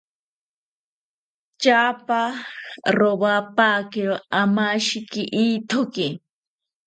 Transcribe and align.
Tyapa 1.59 2.21
rowapakiro 2.97 4.15
amashiki 4.41 5.21
ithoki 5.45 6.07